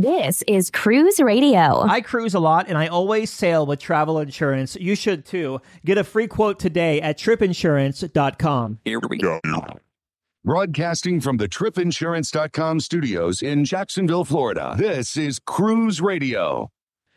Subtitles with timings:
[0.00, 1.80] This is Cruise Radio.
[1.82, 4.76] I cruise a lot and I always sail with travel insurance.
[4.76, 5.60] You should too.
[5.84, 8.78] Get a free quote today at tripinsurance.com.
[8.84, 9.40] Here we go.
[10.44, 14.76] Broadcasting from the tripinsurance.com studios in Jacksonville, Florida.
[14.78, 16.70] This is Cruise Radio.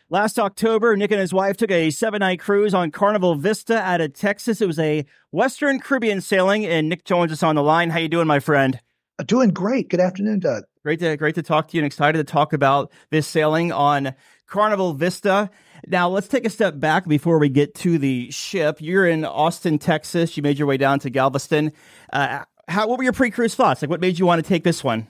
[0.10, 4.02] Last October, Nick and his wife took a seven night cruise on Carnival Vista out
[4.02, 4.60] of Texas.
[4.60, 7.92] It was a Western Caribbean sailing, and Nick joins us on the line.
[7.92, 8.80] How you doing, my friend?
[9.28, 9.88] Doing great.
[9.88, 10.64] Good afternoon, Doug.
[10.84, 14.16] Great to great to talk to you and excited to talk about this sailing on
[14.48, 15.52] Carnival Vista.
[15.86, 18.78] Now let's take a step back before we get to the ship.
[18.80, 20.36] You're in Austin, Texas.
[20.36, 21.72] You made your way down to Galveston.
[22.12, 23.84] Uh, how what were your pre-cruise thoughts?
[23.84, 25.08] Like, what made you want to take this one?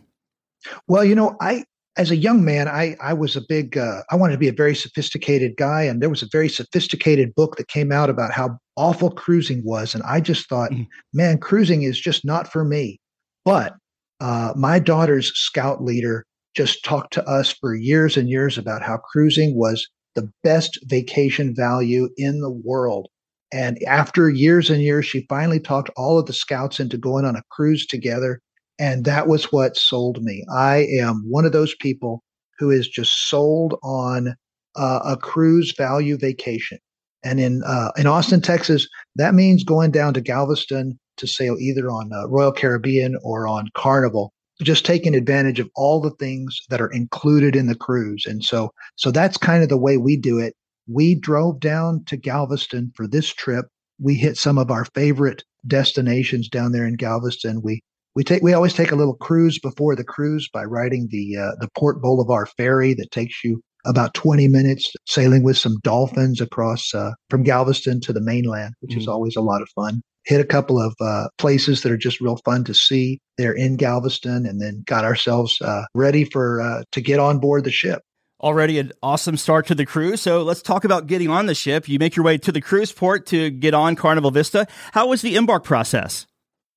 [0.90, 1.64] Well, you know, I
[1.96, 4.54] as a young man, I I was a big uh, I wanted to be a
[4.54, 8.58] very sophisticated guy, and there was a very sophisticated book that came out about how
[8.76, 10.84] awful cruising was, and I just thought, mm-hmm.
[11.14, 13.00] man, cruising is just not for me.
[13.46, 13.74] But
[14.22, 16.26] uh, my daughter's scout leader
[16.56, 21.56] just talked to us for years and years about how cruising was the best vacation
[21.56, 23.08] value in the world.
[23.52, 27.36] And after years and years, she finally talked all of the scouts into going on
[27.36, 28.40] a cruise together.
[28.80, 30.46] And that was what sold me.
[30.54, 32.24] I am one of those people
[32.60, 34.36] who is just sold on
[34.76, 36.78] uh, a cruise value vacation.
[37.24, 41.90] And in uh, in Austin, Texas, that means going down to Galveston to sail either
[41.90, 46.82] on uh, Royal Caribbean or on Carnival, just taking advantage of all the things that
[46.82, 48.26] are included in the cruise.
[48.26, 50.56] And so, so that's kind of the way we do it.
[50.88, 53.66] We drove down to Galveston for this trip.
[54.00, 57.62] We hit some of our favorite destinations down there in Galveston.
[57.62, 57.82] We
[58.14, 61.52] we take we always take a little cruise before the cruise by riding the uh,
[61.60, 66.94] the Port Bolivar ferry that takes you about 20 minutes sailing with some dolphins across
[66.94, 70.42] uh, from Galveston to the mainland, which mm is always a lot of fun hit
[70.42, 74.46] a couple of uh, places that are just real fun to see there in Galveston,
[74.46, 78.02] and then got ourselves uh, ready for uh, to get on board the ship.
[78.42, 80.22] Already an awesome start to the cruise.
[80.22, 81.88] So let's talk about getting on the ship.
[81.88, 84.66] You make your way to the cruise port to get on Carnival Vista.
[84.94, 86.26] How was the embark process?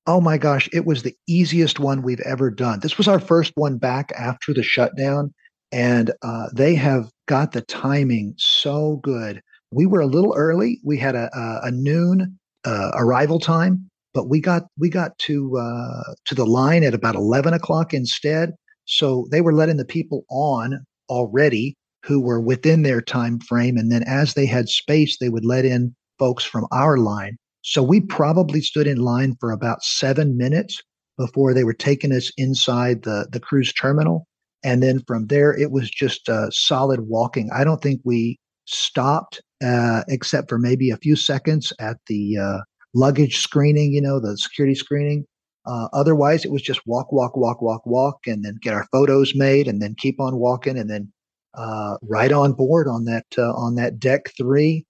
[0.07, 2.81] Oh my gosh, it was the easiest one we've ever done.
[2.81, 5.33] This was our first one back after the shutdown,
[5.73, 9.41] and uh, they have got the timing so good.
[9.73, 10.79] We were a little early.
[10.85, 15.57] We had a, a, a noon uh, arrival time, but we got we got to
[15.59, 18.53] uh, to the line at about eleven o'clock instead.
[18.87, 23.91] So they were letting the people on already who were within their time frame, and
[23.91, 27.37] then as they had space, they would let in folks from our line.
[27.63, 30.81] So we probably stood in line for about seven minutes
[31.17, 34.27] before they were taking us inside the the cruise terminal,
[34.63, 37.51] and then from there it was just uh, solid walking.
[37.55, 42.59] I don't think we stopped uh, except for maybe a few seconds at the uh,
[42.93, 45.27] luggage screening, you know, the security screening.
[45.67, 49.35] Uh, otherwise, it was just walk, walk, walk, walk, walk, and then get our photos
[49.35, 51.11] made, and then keep on walking, and then
[51.55, 54.85] uh, right on board on that uh, on that deck three.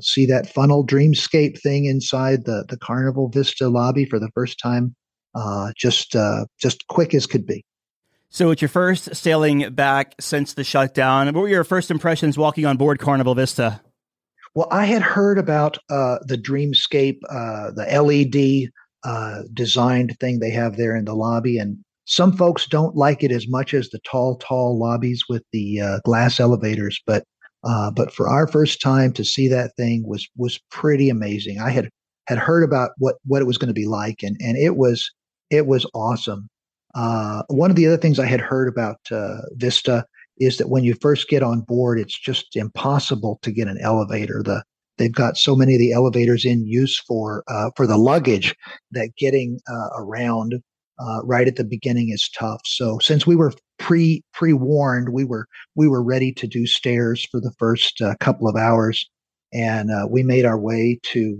[0.00, 4.96] See that funnel dreamscape thing inside the the Carnival Vista lobby for the first time.
[5.76, 6.16] just
[6.58, 7.64] just quick as could be.
[8.30, 11.26] So it's your first sailing back since the shutdown.
[11.26, 13.80] What were your first impressions walking on board Carnival Vista?
[14.54, 18.70] Well, I had heard about uh, the Dreamscape, uh, the LED
[19.04, 23.32] uh, designed thing they have there in the lobby, and some folks don't like it
[23.32, 27.00] as much as the tall, tall lobbies with the uh, glass elevators.
[27.06, 27.24] But
[27.64, 31.58] uh, but for our first time to see that thing was was pretty amazing.
[31.58, 31.88] I had
[32.28, 35.10] had heard about what what it was going to be like, and and it was
[35.50, 36.48] it was awesome.
[36.94, 40.04] Uh, one of the other things I had heard about uh, Vista
[40.38, 44.42] is that when you first get on board, it's just impossible to get an elevator.
[44.44, 44.62] The
[44.98, 48.54] they've got so many of the elevators in use for uh, for the luggage
[48.92, 50.54] that getting uh, around
[50.98, 52.60] uh, right at the beginning is tough.
[52.64, 57.26] So since we were pre pre warned, we were we were ready to do stairs
[57.30, 59.08] for the first uh, couple of hours,
[59.52, 61.38] and we made our way to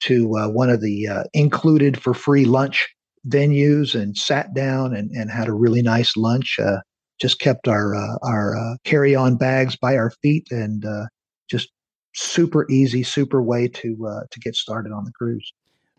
[0.00, 2.88] to one of the included for free lunch
[3.28, 6.58] venues and sat down and, and had a really nice lunch.
[6.58, 6.78] Uh,
[7.20, 11.06] just kept our uh, our uh, carry on bags by our feet and uh,
[11.50, 11.70] just
[12.14, 15.52] super easy, super way to uh, to get started on the cruise.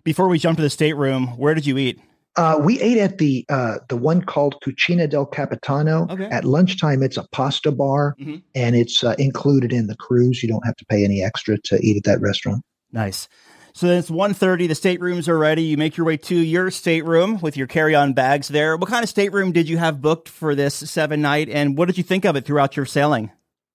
[0.04, 2.00] Before we jump to the stateroom, where did you eat?
[2.36, 3.46] Uh, we ate at the
[3.90, 6.08] the one called Cucina del Capitano.
[6.10, 6.26] Okay.
[6.26, 8.38] At lunchtime, it's a pasta bar, mm-hmm.
[8.56, 10.42] and it's included in the cruise.
[10.42, 12.64] You don't have to pay any extra to eat at that restaurant.
[12.92, 13.28] Nice.
[13.74, 15.64] So then it's 1.30, the staterooms are ready.
[15.64, 18.76] You make your way to your stateroom with your carry-on bags there.
[18.78, 21.98] What kind of stateroom did you have booked for this seven night and what did
[21.98, 23.32] you think of it throughout your sailing?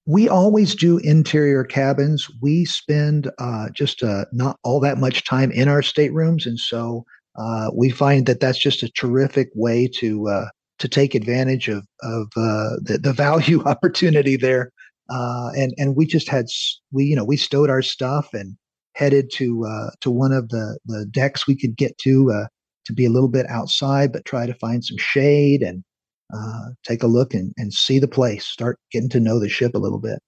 [0.07, 2.29] We always do interior cabins.
[2.43, 6.45] We spend uh, just uh, not all that much time in our staterooms.
[6.45, 7.07] And so
[7.37, 10.47] uh, we find that that's just a terrific way to uh,
[10.79, 14.71] to take advantage of of uh, the the value opportunity there.
[15.11, 16.47] Uh, and and we just had
[16.93, 18.57] we you know we stowed our stuff and
[18.95, 22.47] headed to uh, to one of the the decks we could get to uh,
[22.87, 25.83] to be a little bit outside, but try to find some shade and
[26.35, 29.75] uh, take a look and, and see the place, start getting to know the ship
[29.75, 30.19] a little bit.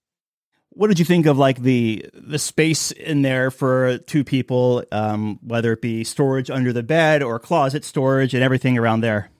[0.70, 5.38] What did you think of like the the space in there for two people, um,
[5.42, 9.30] whether it be storage under the bed or closet storage and everything around there?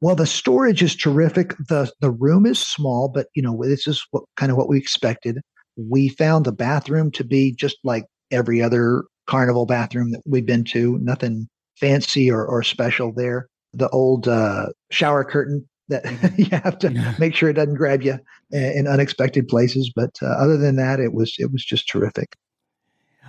[0.00, 1.56] Well, the storage is terrific.
[1.68, 4.78] the The room is small, but you know this is what kind of what we
[4.78, 5.40] expected.
[5.76, 8.04] We found the bathroom to be just like
[8.34, 10.98] every other carnival bathroom that we've been to.
[10.98, 13.48] Nothing fancy or, or special there.
[13.72, 16.40] The old uh, shower curtain that mm-hmm.
[16.40, 17.14] you have to yeah.
[17.18, 18.18] make sure it doesn't grab you
[18.50, 19.92] in unexpected places.
[19.94, 22.36] But uh, other than that, it was it was just terrific.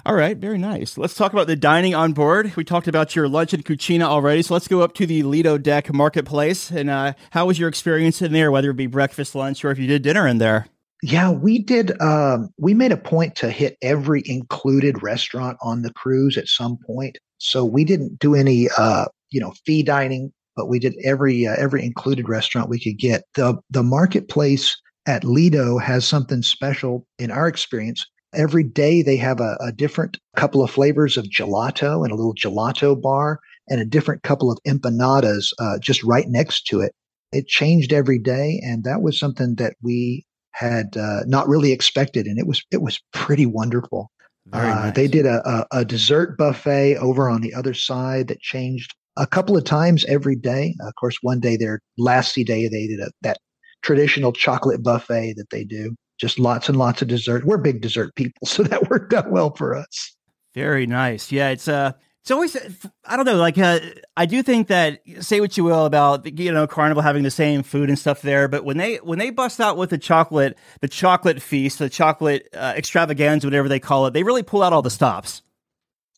[0.06, 1.00] All right, very nice.
[1.00, 2.56] Let's talk about the dining on board.
[2.56, 5.58] We talked about your lunch and cucina already, so let's go up to the Lido
[5.58, 6.70] Deck Marketplace.
[6.70, 9.80] And uh, how was your experience in there, whether it be breakfast, lunch, or if
[9.80, 10.68] you did dinner in there?
[11.04, 12.00] Yeah, we did.
[12.02, 16.78] Um, we made a point to hit every included restaurant on the cruise at some
[16.86, 17.18] point.
[17.38, 21.56] So we didn't do any, uh, you know, fee dining, but we did every uh,
[21.58, 23.24] every included restaurant we could get.
[23.36, 24.76] the The marketplace
[25.06, 28.06] at Lido has something special in our experience.
[28.34, 32.34] Every day they have a, a different couple of flavors of gelato and a little
[32.34, 36.94] gelato bar and a different couple of empanadas uh, just right next to it.
[37.32, 42.26] It changed every day, and that was something that we had uh, not really expected,
[42.26, 44.10] and it was it was pretty wonderful.
[44.54, 44.96] Uh, nice.
[44.96, 49.26] They did a, a, a, dessert buffet over on the other side that changed a
[49.26, 50.76] couple of times every day.
[50.82, 53.40] Of course, one day, their last day, they did a, that
[53.82, 55.96] traditional chocolate buffet that they do.
[56.20, 57.44] Just lots and lots of dessert.
[57.44, 60.16] We're big dessert people, so that worked out well for us.
[60.54, 61.32] Very nice.
[61.32, 61.92] Yeah, it's uh
[62.26, 62.58] it's always
[63.06, 63.80] I don't know like uh,
[64.18, 67.62] I do think that say what you will about you know Carnival having the same
[67.62, 70.88] food and stuff there, but when they when they bust out with the chocolate the
[70.88, 74.82] chocolate feast the chocolate uh, extravaganza whatever they call it, they really pull out all
[74.82, 75.44] the stops.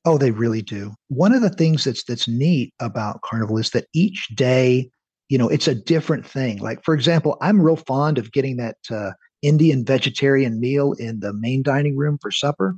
[0.05, 0.93] Oh, they really do.
[1.09, 4.89] One of the things that's that's neat about Carnival is that each day,
[5.27, 6.59] you know, it's a different thing.
[6.59, 9.11] Like for example, I'm real fond of getting that uh,
[9.41, 12.77] Indian vegetarian meal in the main dining room for supper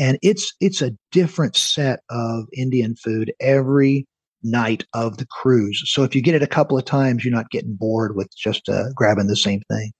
[0.00, 4.08] and it's it's a different set of Indian food every
[4.42, 5.82] night of the cruise.
[5.84, 8.68] So if you get it a couple of times, you're not getting bored with just
[8.68, 9.92] uh, grabbing the same thing.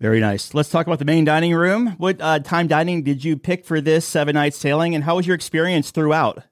[0.00, 0.54] Very nice.
[0.54, 1.94] Let's talk about the main dining room.
[1.98, 5.26] What uh, time dining did you pick for this seven night sailing, and how was
[5.26, 6.44] your experience throughout?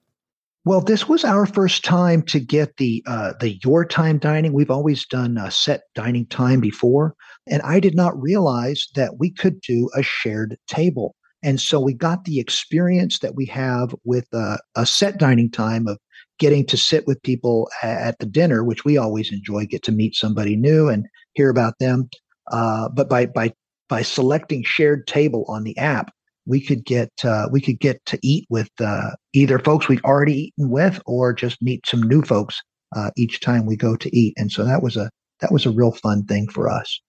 [0.65, 4.53] Well, this was our first time to get the uh, the your time dining.
[4.53, 7.15] We've always done a set dining time before,
[7.49, 11.15] and I did not realize that we could do a shared table.
[11.43, 15.87] And so we got the experience that we have with a, a set dining time
[15.87, 15.99] of
[16.39, 20.15] getting to sit with people at the dinner, which we always enjoy, get to meet
[20.15, 22.09] somebody new and hear about them.
[22.51, 23.53] Uh, but by by
[23.89, 26.13] by selecting shared table on the app,
[26.47, 30.47] we could get uh, we could get to eat with uh, either folks we've already
[30.47, 32.61] eaten with, or just meet some new folks
[32.97, 34.35] uh, each time we go to eat.
[34.37, 35.11] And so that was a
[35.41, 37.01] that was a real fun thing for us.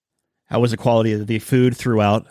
[0.48, 2.28] How was the quality of the food throughout?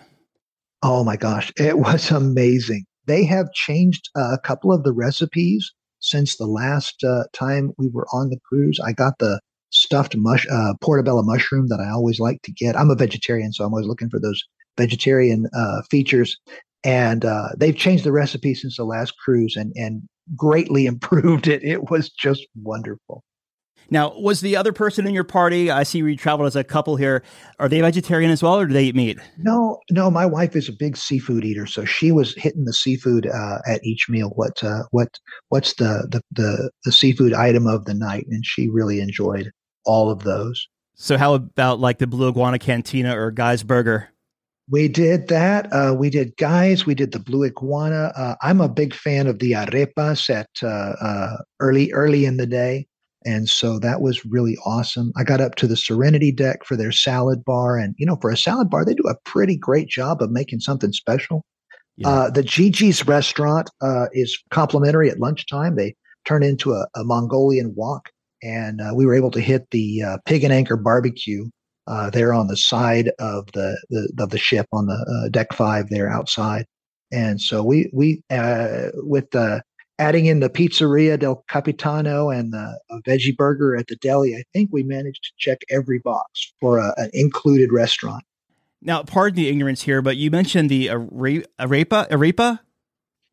[0.82, 2.84] Oh my gosh, it was amazing.
[3.06, 7.88] They have changed uh, a couple of the recipes since the last uh, time we
[7.88, 8.78] were on the cruise.
[8.84, 9.40] I got the
[9.70, 12.76] stuffed mush, uh, portobello mushroom that I always like to get.
[12.78, 14.42] I'm a vegetarian, so I'm always looking for those
[14.78, 16.36] vegetarian uh, features.
[16.84, 20.02] And uh, they've changed the recipe since the last cruise and and
[20.36, 21.62] greatly improved it.
[21.62, 23.22] It was just wonderful.
[23.90, 25.70] Now, was the other person in your party?
[25.70, 27.22] I see you traveled as a couple here.
[27.58, 29.18] Are they vegetarian as well, or do they eat meat?
[29.38, 30.10] No, no.
[30.10, 33.84] My wife is a big seafood eater, so she was hitting the seafood uh, at
[33.84, 34.30] each meal.
[34.36, 35.18] What, uh, what,
[35.48, 38.26] what's the, the the the seafood item of the night?
[38.30, 39.50] And she really enjoyed
[39.84, 40.68] all of those.
[40.94, 44.10] So, how about like the Blue Iguana Cantina or Guy's Burger?
[44.70, 45.66] We did that.
[45.72, 46.86] Uh, we did guys.
[46.86, 48.12] We did the blue iguana.
[48.16, 52.46] Uh, I'm a big fan of the arepas at uh, uh early early in the
[52.46, 52.86] day.
[53.24, 55.12] And so that was really awesome.
[55.16, 57.76] I got up to the Serenity deck for their salad bar.
[57.76, 60.60] And, you know, for a salad bar, they do a pretty great job of making
[60.60, 61.44] something special.
[61.98, 62.08] Yeah.
[62.08, 65.76] Uh, the JiJi's restaurant uh, is complimentary at lunchtime.
[65.76, 68.08] They turn into a, a Mongolian wok.
[68.42, 71.44] And uh, we were able to hit the uh, Pig and Anchor barbecue
[71.86, 74.94] uh, there on the side of the, the, of the ship on the
[75.26, 76.64] uh, deck five there outside.
[77.12, 79.62] And so we, we, with the,
[80.00, 84.70] adding in the pizzeria del capitano and the veggie burger at the deli i think
[84.72, 88.24] we managed to check every box for a, an included restaurant.
[88.82, 92.60] Now pardon the ignorance here but you mentioned the arepa arepa?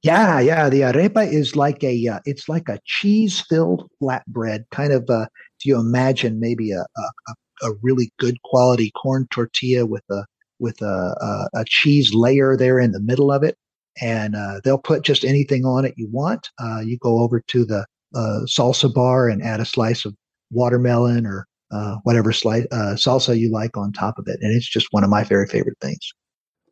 [0.03, 4.91] Yeah yeah the arepa is like a uh, it's like a cheese filled flatbread kind
[4.91, 5.25] of uh,
[5.59, 7.33] do you imagine maybe a, a,
[7.63, 10.25] a really good quality corn tortilla with a
[10.59, 13.57] with a, a, a cheese layer there in the middle of it,
[14.01, 16.49] and uh, they'll put just anything on it you want.
[16.59, 17.85] Uh, you go over to the
[18.15, 20.15] uh, salsa bar and add a slice of
[20.51, 24.69] watermelon or uh, whatever slice uh, salsa you like on top of it, and it's
[24.69, 25.99] just one of my very favorite things.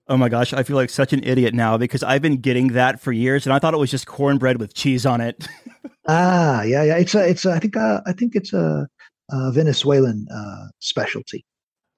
[0.07, 3.01] Oh my gosh, I feel like such an idiot now because I've been getting that
[3.01, 5.47] for years, and I thought it was just cornbread with cheese on it.
[6.07, 6.97] ah, yeah, yeah.
[6.97, 7.45] It's a, it's.
[7.45, 8.87] A, I think, uh, I think it's a,
[9.31, 11.43] a Venezuelan uh, specialty.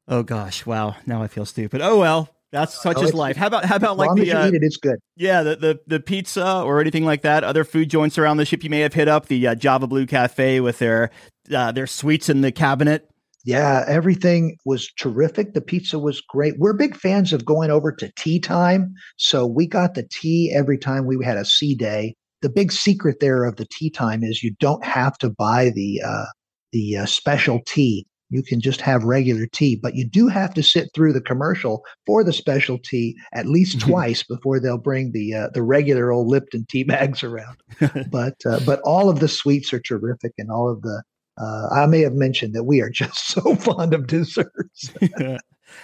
[0.08, 0.96] Oh gosh, wow!
[1.06, 1.82] Now I feel stupid.
[1.82, 3.36] Oh well, that's such oh, is life.
[3.36, 5.00] How about how about like the uh, it, it's good.
[5.16, 7.44] Yeah, the, the the pizza or anything like that.
[7.44, 9.28] Other food joints around the ship you may have hit up.
[9.28, 11.12] The uh, Java Blue Cafe with their
[11.54, 13.10] uh, their sweets in the cabinet.
[13.44, 15.54] Yeah, everything was terrific.
[15.54, 16.56] The pizza was great.
[16.58, 20.78] We're big fans of going over to tea time, so we got the tea every
[20.78, 22.16] time we had a sea day.
[22.42, 26.02] The big secret there of the tea time is you don't have to buy the
[26.06, 26.26] uh,
[26.72, 30.64] the uh, special tea you can just have regular tea, but you do have to
[30.64, 33.90] sit through the commercial for the special tea at least mm-hmm.
[33.90, 37.58] twice before they'll bring the uh, the regular old Lipton tea bags around.
[38.12, 41.04] but uh, but all of the sweets are terrific, and all of the
[41.40, 44.92] uh, I may have mentioned that we are just so fond of desserts.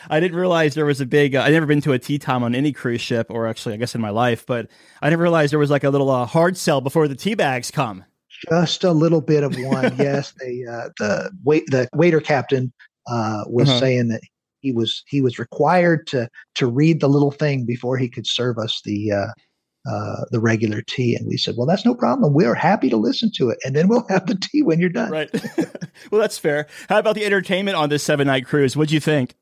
[0.09, 1.35] I didn't realize there was a big.
[1.35, 3.77] Uh, I never been to a tea time on any cruise ship, or actually, I
[3.77, 4.69] guess in my life, but
[5.01, 7.71] I didn't realize there was like a little uh, hard sell before the tea bags
[7.71, 8.05] come
[8.49, 9.95] just a little bit of one.
[9.97, 12.73] yes, the uh, the wait the waiter captain
[13.07, 13.79] uh, was uh-huh.
[13.79, 14.21] saying that
[14.59, 18.57] he was he was required to to read the little thing before he could serve
[18.57, 19.27] us the uh,
[19.89, 22.33] uh, the regular tea, and we said, "Well, that's no problem.
[22.33, 25.11] We're happy to listen to it, and then we'll have the tea when you're done."
[25.11, 25.29] Right.
[26.11, 26.67] well, that's fair.
[26.87, 28.77] How about the entertainment on this seven night cruise?
[28.77, 29.35] What'd you think?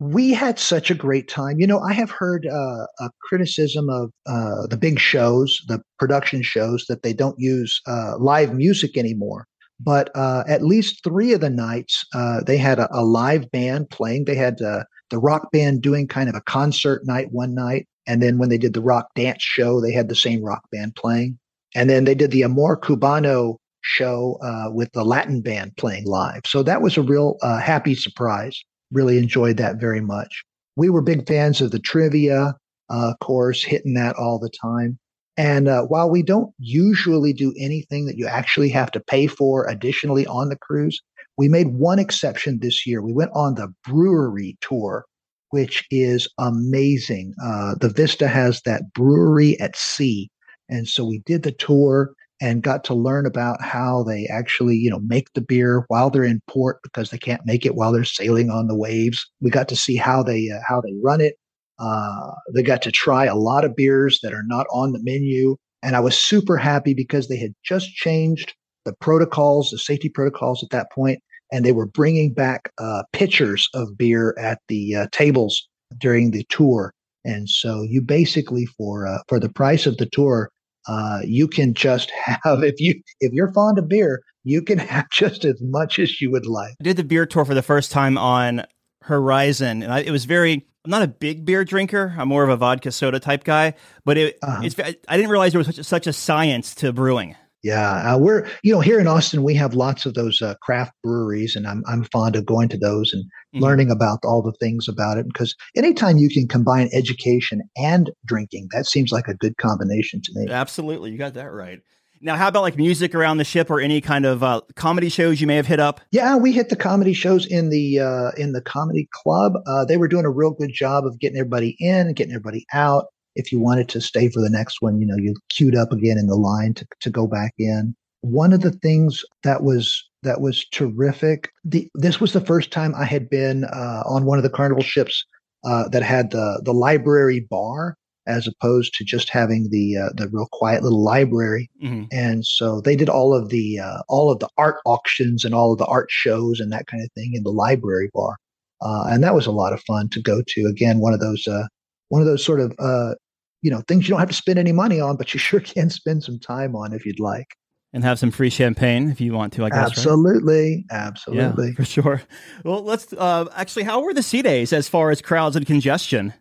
[0.00, 1.60] We had such a great time.
[1.60, 6.42] You know, I have heard uh, a criticism of uh, the big shows, the production
[6.42, 9.46] shows, that they don't use uh, live music anymore.
[9.78, 13.90] But uh, at least three of the nights, uh, they had a, a, live band
[13.90, 14.24] playing.
[14.24, 17.86] They had uh, the rock band doing kind of a concert night one night.
[18.06, 20.96] And then when they did the rock dance show, they had the same rock band
[20.96, 21.38] playing.
[21.74, 24.38] And then they did the Amor Cubano show
[24.74, 26.42] with the Latin band playing live.
[26.46, 30.44] So that was a real happy surprise really enjoyed that very much.
[30.76, 32.54] We were big fans of the trivia
[32.90, 34.98] uh, course, hitting that all the time.
[35.36, 39.66] And uh, while we don't usually do anything that you actually have to pay for
[39.68, 41.00] additionally on the cruise,
[41.38, 43.00] we made one exception this year.
[43.00, 45.06] We went on the brewery tour,
[45.50, 47.32] which is amazing.
[47.42, 50.28] Uh, the Vista has that brewery at sea.
[50.68, 54.90] And so we did the tour and got to learn about how they actually, you
[54.90, 58.04] know, make the beer while they're in port because they can't make it while they're
[58.04, 59.30] sailing on the waves.
[59.40, 61.34] We got to see how they uh, how they run it.
[61.78, 65.56] Uh, they got to try a lot of beers that are not on the menu,
[65.82, 68.54] and I was super happy because they had just changed
[68.84, 71.20] the protocols, the safety protocols at that point,
[71.52, 75.68] and they were bringing back uh, pitchers of beer at the uh, tables
[75.98, 76.92] during the tour.
[77.24, 80.50] And so you basically for uh, for the price of the tour
[80.90, 85.08] uh, you can just have if you if you're fond of beer, you can have
[85.12, 86.74] just as much as you would like.
[86.80, 88.64] I did the beer tour for the first time on
[89.02, 90.66] Horizon, and I, it was very.
[90.82, 92.14] I'm not a big beer drinker.
[92.18, 93.74] I'm more of a vodka soda type guy,
[94.06, 94.92] but it, uh-huh.
[95.08, 97.36] I didn't realize there was such a, such a science to brewing.
[97.62, 100.92] Yeah, uh, we're you know here in Austin we have lots of those uh, craft
[101.02, 103.62] breweries, and I'm I'm fond of going to those and mm-hmm.
[103.62, 105.26] learning about all the things about it.
[105.26, 110.32] Because anytime you can combine education and drinking, that seems like a good combination to
[110.34, 110.50] me.
[110.50, 111.80] Absolutely, you got that right.
[112.22, 115.40] Now, how about like music around the ship or any kind of uh, comedy shows
[115.40, 116.02] you may have hit up?
[116.12, 119.52] Yeah, we hit the comedy shows in the uh, in the comedy club.
[119.66, 123.06] Uh, they were doing a real good job of getting everybody in getting everybody out
[123.40, 126.18] if you wanted to stay for the next one, you know, you queued up again
[126.18, 127.94] in the line to, to go back in.
[128.20, 131.50] One of the things that was that was terrific.
[131.64, 134.82] The, this was the first time I had been uh, on one of the carnival
[134.82, 135.24] ships
[135.64, 140.28] uh, that had the the library bar as opposed to just having the uh, the
[140.28, 141.70] real quiet little library.
[141.82, 142.04] Mm-hmm.
[142.12, 145.72] And so they did all of the uh, all of the art auctions and all
[145.72, 148.36] of the art shows and that kind of thing in the library bar.
[148.82, 150.66] Uh, and that was a lot of fun to go to.
[150.66, 151.66] Again, one of those uh,
[152.08, 153.14] one of those sort of uh,
[153.62, 155.90] you know things you don't have to spend any money on, but you sure can
[155.90, 157.46] spend some time on if you'd like.
[157.92, 159.64] And have some free champagne if you want to.
[159.64, 160.96] I guess absolutely, right?
[160.96, 162.22] absolutely, yeah, for sure.
[162.64, 163.82] Well, let's uh, actually.
[163.82, 166.32] How were the sea days as far as crowds and congestion?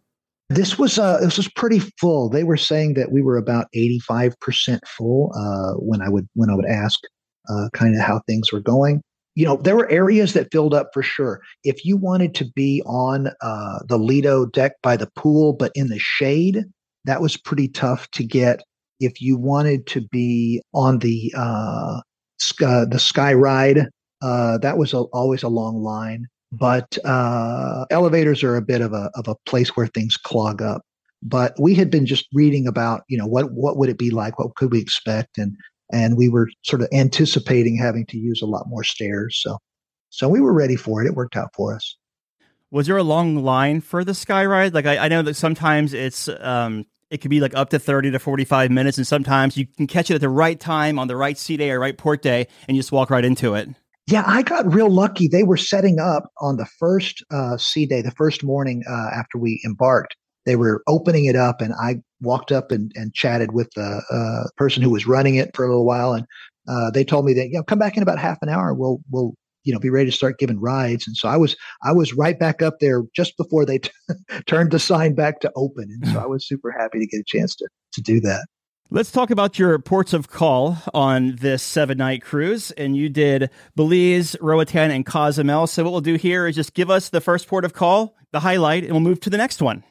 [0.50, 2.30] This was uh, this was pretty full.
[2.30, 6.28] They were saying that we were about eighty five percent full uh, when I would
[6.36, 7.00] when I would ask
[7.50, 9.02] uh, kind of how things were going
[9.40, 11.40] you know, there were areas that filled up for sure.
[11.64, 15.88] If you wanted to be on uh, the Lido deck by the pool, but in
[15.88, 16.66] the shade,
[17.10, 18.62] that was pretty tough to get.
[19.00, 22.01] If you wanted to be on the uh,
[22.38, 23.88] sky, the sky ride,
[24.22, 26.28] uh, that was a, always a long line.
[26.51, 30.82] but uh, elevators are a bit of a of a place where things clog up.
[31.22, 34.39] But we had been just reading about, you know, what what would it be like?
[34.39, 35.38] What could we expect?
[35.38, 35.56] And
[35.92, 39.39] and we were sort of anticipating having to use a lot more stairs.
[39.42, 39.58] So
[40.10, 41.08] so we were ready for it.
[41.08, 41.96] It worked out for us.
[42.72, 44.74] Was there a long line for the sky ride?
[44.74, 48.12] Like I, I know that sometimes it's um, it could be like up to 30
[48.12, 51.16] to 45 minutes and sometimes you can catch it at the right time on the
[51.16, 53.70] right sea day or right port day and you just walk right into it.
[54.08, 55.28] Yeah i got real lucky.
[55.28, 59.38] They were setting up on the first uh, sea day the first morning uh, after
[59.38, 60.16] we embarked.
[60.46, 64.50] They were opening it up and i walked up and, and chatted with the uh,
[64.58, 66.25] person who was running it for a little while and
[66.68, 69.00] uh, they told me that you know come back in about half an hour we'll
[69.10, 69.34] we'll
[69.70, 72.40] you know be ready to start giving rides and so i was i was right
[72.40, 73.92] back up there just before they t-
[74.48, 77.24] turned the sign back to open and so i was super happy to get a
[77.24, 78.48] chance to to do that
[78.92, 82.72] Let's talk about your ports of call on this seven night cruise.
[82.72, 85.68] And you did Belize, Roatan, and Cozumel.
[85.68, 88.40] So, what we'll do here is just give us the first port of call, the
[88.40, 89.84] highlight, and we'll move to the next one.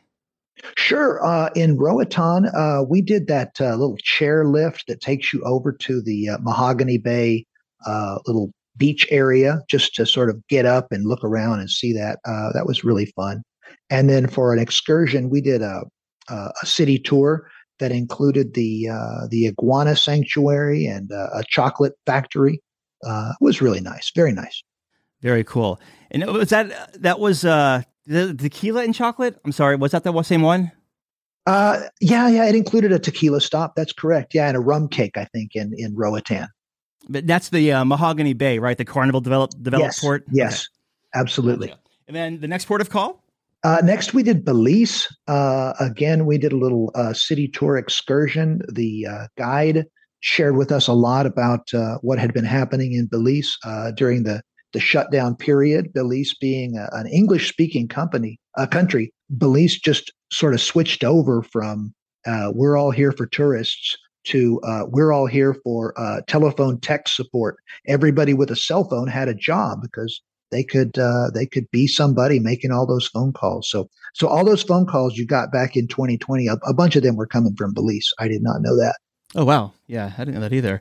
[0.76, 1.24] Sure.
[1.24, 5.70] Uh, in Roatan, uh, we did that uh, little chair lift that takes you over
[5.72, 7.46] to the uh, Mahogany Bay
[7.86, 11.92] uh, little beach area just to sort of get up and look around and see
[11.92, 12.18] that.
[12.24, 13.42] Uh, that was really fun.
[13.90, 15.82] And then for an excursion, we did a,
[16.30, 22.60] a city tour that included the uh, the iguana sanctuary and uh, a chocolate factory.
[23.06, 24.62] Uh, it was really nice, very nice,
[25.22, 25.80] very cool.
[26.10, 29.38] And was that that was uh, the tequila and chocolate?
[29.44, 30.72] I'm sorry, was that the same one?
[31.46, 33.74] Uh, yeah, yeah, it included a tequila stop.
[33.74, 34.34] That's correct.
[34.34, 36.48] Yeah, and a rum cake, I think, in in Roatan.
[37.08, 38.76] But that's the uh, Mahogany Bay, right?
[38.76, 40.24] The Carnival developed developed yes, port.
[40.30, 40.68] Yes,
[41.14, 41.20] okay.
[41.20, 41.74] absolutely.
[42.06, 43.22] And then the next port of call.
[43.64, 45.08] Uh, next, we did Belize.
[45.26, 48.62] Uh, again, we did a little uh, city tour excursion.
[48.72, 49.84] The uh, guide
[50.20, 54.22] shared with us a lot about uh, what had been happening in Belize uh, during
[54.24, 54.42] the
[54.74, 55.92] the shutdown period.
[55.92, 61.42] Belize being a, an English speaking company, a country, Belize just sort of switched over
[61.42, 61.94] from
[62.54, 63.96] "we're all here for tourists"
[64.28, 67.56] to uh, we're all here for uh, telephone tech support.
[67.86, 71.86] Everybody with a cell phone had a job because they could uh, they could be
[71.86, 73.70] somebody making all those phone calls.
[73.70, 77.02] So so all those phone calls you got back in 2020, a, a bunch of
[77.02, 78.10] them were coming from Belize.
[78.18, 78.96] I did not know that.
[79.34, 80.80] Oh wow, yeah, I didn't know that either.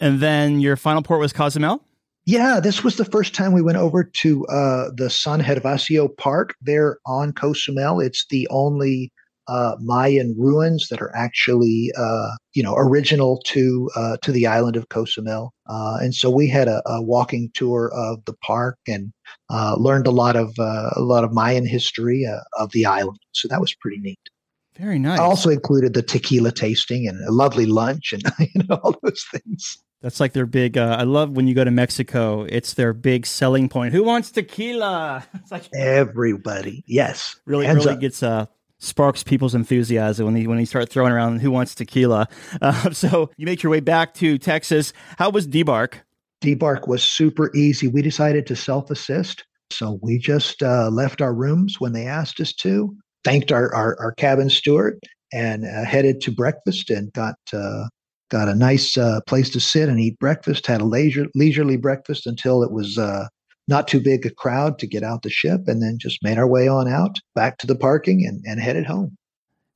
[0.00, 1.82] And then your final port was Cozumel.
[2.26, 6.54] Yeah, this was the first time we went over to uh, the San Gervasio Park
[6.60, 8.00] there on Cozumel.
[8.00, 9.12] It's the only
[9.48, 14.76] uh, Mayan ruins that are actually, uh, you know, original to uh, to the island
[14.76, 15.52] of Cozumel.
[15.68, 19.12] Uh, and so we had a, a, walking tour of the park and
[19.50, 22.26] uh, learned a lot of uh, a lot of Mayan history
[22.58, 23.18] of the island.
[23.32, 24.18] So that was pretty neat.
[24.76, 25.18] Very nice.
[25.18, 28.22] I also included the tequila tasting and a lovely lunch and
[28.54, 29.78] you know all those things.
[30.02, 30.76] That's like their big.
[30.76, 32.42] I love when you go to Mexico.
[32.42, 33.92] It's their big selling point.
[33.92, 35.26] Who wants tequila?
[35.34, 36.84] It's like everybody.
[36.86, 38.00] Yes, really, Hands really up.
[38.00, 38.22] gets
[38.78, 42.28] sparks people's enthusiasm when they when they start throwing around who wants tequila.
[42.62, 44.92] Uh, so you make your way back to Texas.
[45.18, 46.00] How was debark?
[46.40, 47.86] Debark was super easy.
[47.86, 52.40] We decided to self assist, so we just uh, left our rooms when they asked
[52.40, 52.96] us to.
[53.24, 54.98] Thanked our our, our cabin steward
[55.32, 57.84] and uh, headed to breakfast and got uh,
[58.30, 60.66] got a nice uh, place to sit and eat breakfast.
[60.66, 63.26] Had a leisure leisurely breakfast until it was uh,
[63.68, 66.48] not too big a crowd to get out the ship, and then just made our
[66.48, 69.16] way on out back to the parking and, and headed home.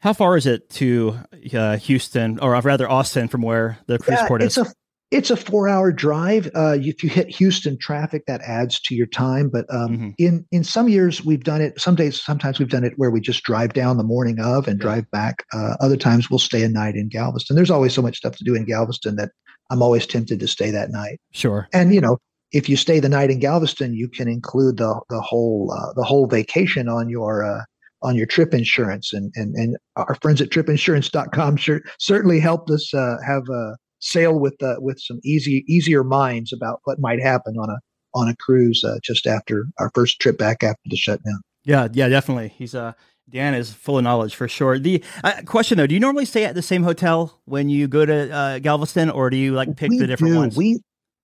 [0.00, 1.18] How far is it to
[1.52, 4.56] uh, Houston, or rather Austin, from where the cruise yeah, port is?
[4.56, 4.72] It's a
[5.10, 6.50] it's a four hour drive.
[6.54, 9.50] Uh, if you hit Houston traffic, that adds to your time.
[9.50, 10.10] But um, mm-hmm.
[10.18, 11.80] in in some years we've done it.
[11.80, 14.78] Some days, sometimes we've done it where we just drive down the morning of and
[14.78, 14.82] yeah.
[14.82, 15.44] drive back.
[15.52, 17.56] Uh, other times we'll stay a night in Galveston.
[17.56, 19.30] There's always so much stuff to do in Galveston that
[19.70, 21.20] I'm always tempted to stay that night.
[21.32, 21.68] Sure.
[21.72, 22.18] And you know,
[22.52, 26.04] if you stay the night in Galveston, you can include the the whole uh, the
[26.04, 27.64] whole vacation on your uh,
[28.02, 29.12] on your trip insurance.
[29.12, 34.38] And and and our friends at tripinsurance.com sure, certainly helped us uh, have a sail
[34.38, 37.78] with uh, with some easy easier minds about what might happen on a
[38.14, 41.40] on a cruise uh, just after our first trip back after the shutdown.
[41.64, 42.48] Yeah, yeah, definitely.
[42.48, 42.92] He's uh
[43.28, 44.76] Dan is full of knowledge for sure.
[44.76, 48.04] The uh, question though, do you normally stay at the same hotel when you go
[48.04, 50.38] to uh, Galveston, or do you like pick we the different do.
[50.38, 50.56] ones?
[50.56, 50.80] We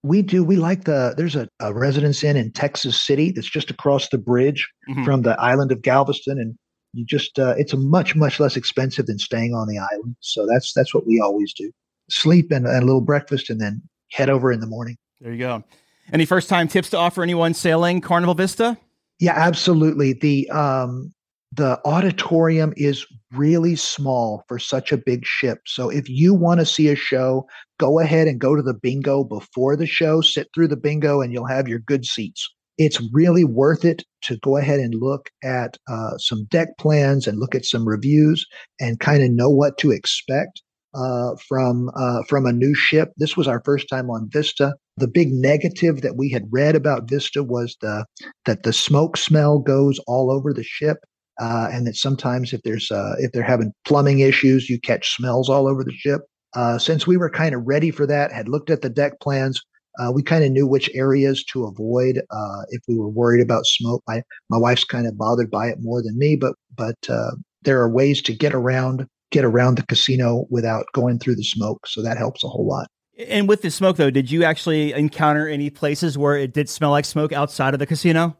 [0.06, 0.44] we do.
[0.44, 1.14] We like the.
[1.16, 5.04] There's a, a residence inn in Texas City that's just across the bridge mm-hmm.
[5.04, 6.56] from the island of Galveston, and
[6.92, 10.16] you just uh, it's a much much less expensive than staying on the island.
[10.20, 11.70] So that's that's what we always do.
[12.08, 14.96] Sleep and, and a little breakfast, and then head over in the morning.
[15.20, 15.64] There you go.
[16.12, 18.78] Any first time tips to offer anyone sailing Carnival Vista?
[19.18, 20.12] Yeah, absolutely.
[20.12, 21.12] The um,
[21.52, 25.60] the auditorium is really small for such a big ship.
[25.66, 27.46] So if you want to see a show,
[27.78, 31.32] go ahead and go to the bingo before the show, sit through the bingo, and
[31.32, 32.48] you'll have your good seats.
[32.78, 37.38] it's really worth it to go ahead and look at uh, some deck plans and
[37.38, 38.44] look at some reviews
[38.80, 40.62] and kind of know what to expect
[40.94, 43.12] uh, from uh, from a new ship.
[43.16, 44.74] This was our first time on Vista.
[44.96, 48.04] The big negative that we had read about Vista was the
[48.46, 50.98] that the smoke smell goes all over the ship,
[51.38, 55.48] uh, and that sometimes if there's uh, if they're having plumbing issues, you catch smells
[55.48, 56.22] all over the ship.
[56.54, 59.60] Uh, since we were kind of ready for that, had looked at the deck plans,
[59.98, 63.66] uh, we kind of knew which areas to avoid uh, if we were worried about
[63.66, 64.02] smoke.
[64.06, 67.80] My my wife's kind of bothered by it more than me, but but uh, there
[67.80, 72.02] are ways to get around get around the casino without going through the smoke, so
[72.02, 72.86] that helps a whole lot.
[73.18, 76.90] And with the smoke, though, did you actually encounter any places where it did smell
[76.90, 78.36] like smoke outside of the casino?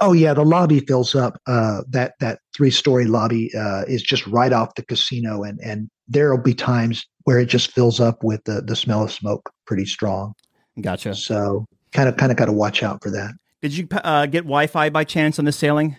[0.00, 1.40] Oh yeah, the lobby fills up.
[1.46, 5.88] Uh, that that three story lobby uh, is just right off the casino, and and
[6.08, 9.50] there will be times where it just fills up with the the smell of smoke
[9.66, 10.34] pretty strong.
[10.80, 11.14] Gotcha.
[11.14, 13.32] So kind of kind of got to watch out for that.
[13.60, 15.96] Did you uh, get Wi-Fi by chance on the sailing?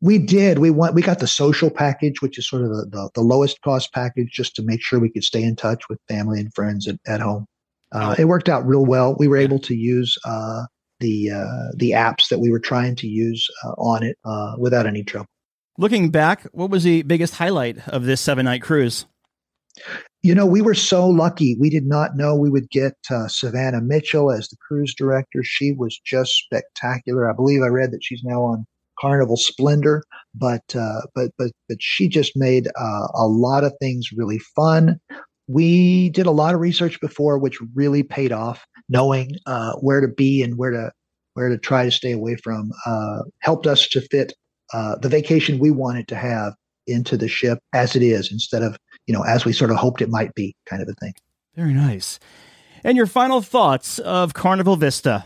[0.00, 0.58] We did.
[0.58, 0.94] We went.
[0.94, 4.30] We got the social package, which is sort of the, the, the lowest cost package,
[4.30, 7.20] just to make sure we could stay in touch with family and friends at, at
[7.20, 7.46] home.
[7.90, 9.16] Uh, it worked out real well.
[9.18, 10.64] We were able to use uh,
[11.04, 14.86] the uh, the apps that we were trying to use uh, on it uh, without
[14.86, 15.28] any trouble.
[15.76, 19.06] Looking back, what was the biggest highlight of this seven night cruise?
[20.22, 21.56] You know, we were so lucky.
[21.60, 25.42] We did not know we would get uh, Savannah Mitchell as the cruise director.
[25.42, 27.28] She was just spectacular.
[27.28, 28.64] I believe I read that she's now on
[28.98, 34.10] Carnival Splendor, but uh, but but but she just made uh, a lot of things
[34.16, 35.00] really fun.
[35.46, 38.64] We did a lot of research before, which really paid off.
[38.88, 40.92] Knowing uh, where to be and where to
[41.32, 44.34] where to try to stay away from uh, helped us to fit
[44.74, 46.54] uh, the vacation we wanted to have
[46.86, 48.76] into the ship as it is, instead of
[49.06, 51.14] you know, as we sort of hoped it might be, kind of a thing.
[51.54, 52.18] Very nice.
[52.82, 55.24] And your final thoughts of Carnival Vista?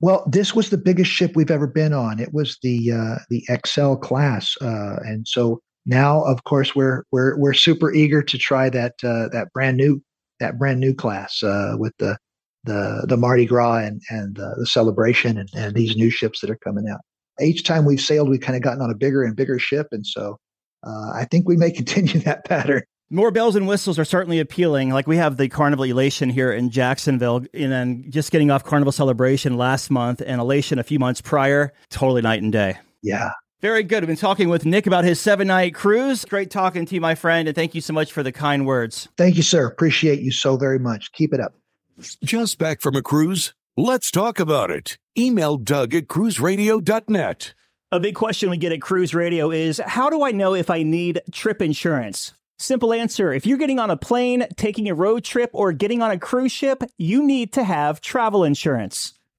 [0.00, 2.18] Well, this was the biggest ship we've ever been on.
[2.18, 7.38] It was the uh, the XL class, uh, and so now, of course, we're we're
[7.38, 10.02] we're super eager to try that uh, that brand new
[10.38, 12.16] that brand new class uh, with the
[12.64, 16.58] the the Mardi Gras and and the celebration and, and these new ships that are
[16.62, 17.00] coming out.
[17.40, 20.06] Each time we've sailed, we've kind of gotten on a bigger and bigger ship, and
[20.06, 20.36] so
[20.86, 22.82] uh, I think we may continue that pattern.
[23.12, 24.90] More bells and whistles are certainly appealing.
[24.90, 28.92] Like we have the Carnival Elation here in Jacksonville, and then just getting off Carnival
[28.92, 32.76] Celebration last month and Elation a few months prior, totally night and day.
[33.02, 33.32] Yeah.
[33.60, 34.02] Very good.
[34.02, 36.24] We've been talking with Nick about his seven night cruise.
[36.24, 39.08] Great talking to you, my friend, and thank you so much for the kind words.
[39.18, 39.66] Thank you, sir.
[39.66, 41.12] Appreciate you so very much.
[41.12, 41.54] Keep it up.
[42.24, 43.52] Just back from a cruise?
[43.76, 44.96] Let's talk about it.
[45.16, 47.54] Email Doug at cruiseradio.net.
[47.92, 50.82] A big question we get at Cruise Radio is how do I know if I
[50.82, 52.32] need trip insurance?
[52.58, 53.32] Simple answer.
[53.32, 56.52] If you're getting on a plane, taking a road trip, or getting on a cruise
[56.52, 59.14] ship, you need to have travel insurance.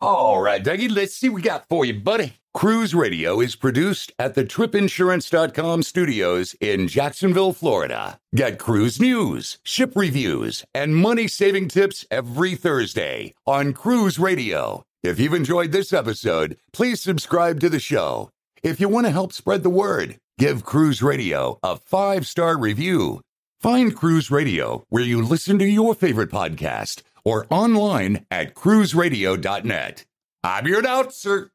[0.00, 2.34] All right, Dougie, let's see what we got for you, buddy.
[2.54, 8.20] Cruise Radio is produced at the tripinsurance.com studios in Jacksonville, Florida.
[8.32, 14.84] Get cruise news, ship reviews, and money saving tips every Thursday on Cruise Radio.
[15.02, 18.30] If you've enjoyed this episode, please subscribe to the show.
[18.62, 23.20] If you want to help spread the word, give Cruise Radio a five star review.
[23.60, 30.06] Find Cruise Radio where you listen to your favorite podcast or online at cruiseradio.net.
[30.42, 31.52] I'm your announcer,